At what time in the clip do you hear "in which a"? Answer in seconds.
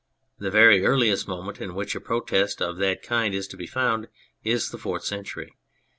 1.61-2.01